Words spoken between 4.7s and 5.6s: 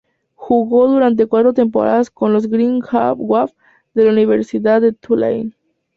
de Tulane.